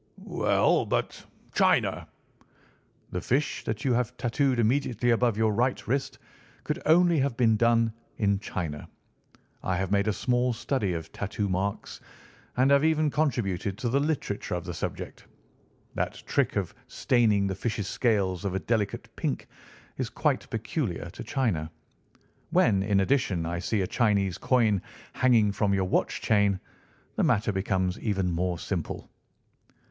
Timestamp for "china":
1.53-2.07, 8.39-8.89, 21.23-21.69